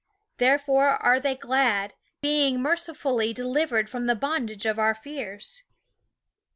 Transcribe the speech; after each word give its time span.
Therefore 0.37 0.95
are 1.05 1.19
they 1.19 1.35
glad, 1.35 1.93
being 2.23 2.59
mercifully 2.59 3.33
delivered 3.33 3.87
from 3.87 4.07
the 4.07 4.15
bondage 4.15 4.65
of 4.65 4.79
our 4.79 4.95
fears. 4.95 5.61